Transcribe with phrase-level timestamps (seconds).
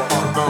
[0.00, 0.49] were unknown.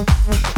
[0.00, 0.57] Mm-hmm.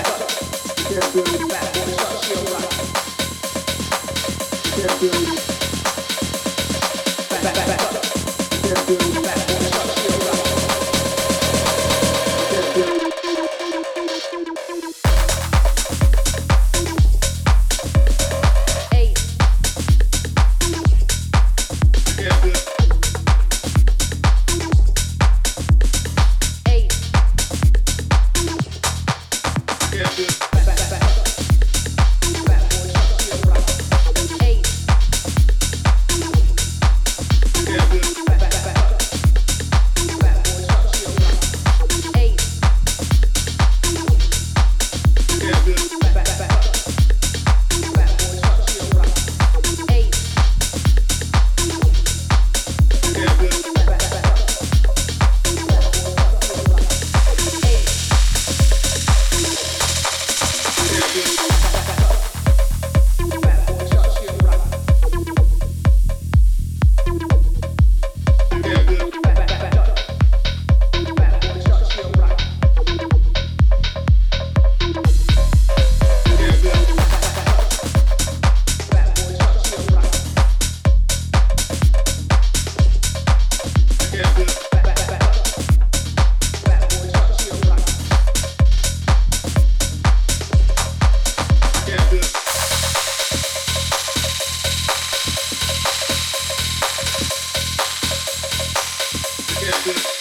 [99.71, 100.20] Thank you.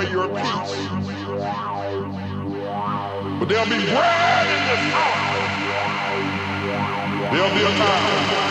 [0.00, 0.88] away your peace.
[3.38, 5.20] But there'll be bread in this storm.
[7.32, 8.48] There'll be a time.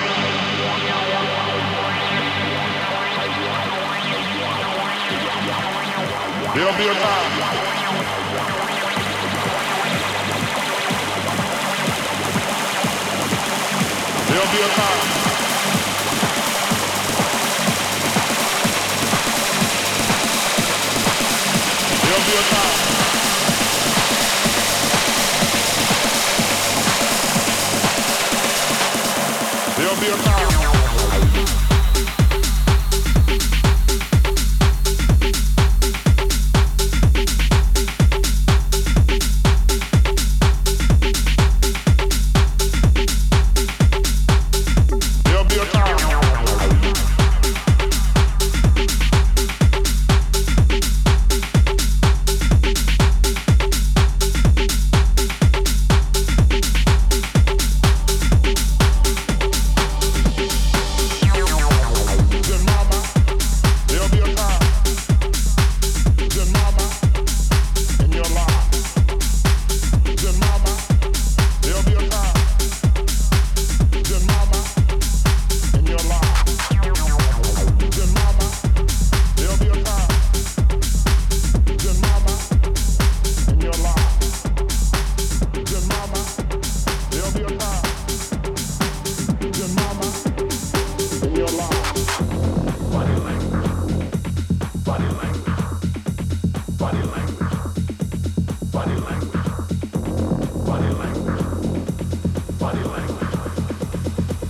[6.55, 7.31] There'll be a time.
[14.27, 15.18] There'll be a time.
[22.09, 22.31] There'll be
[30.07, 30.68] a time.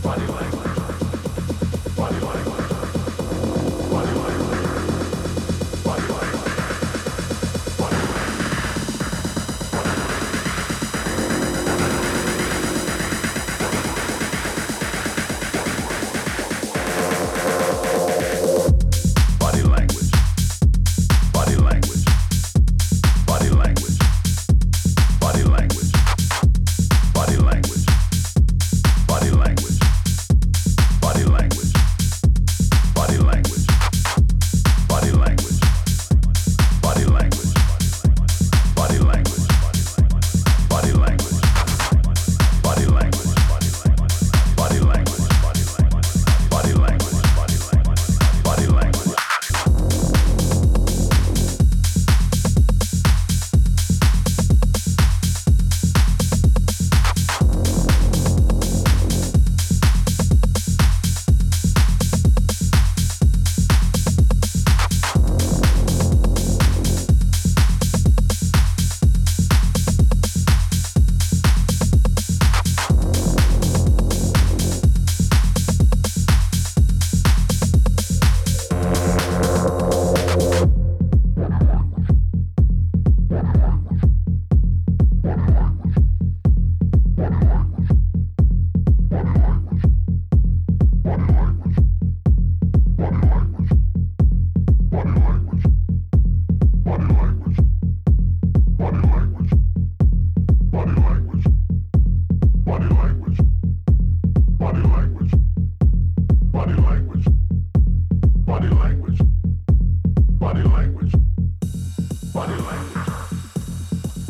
[0.10, 0.59] 我々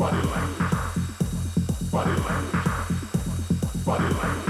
[0.00, 0.72] Body language.
[1.92, 3.84] Body language.
[3.84, 4.49] Body language.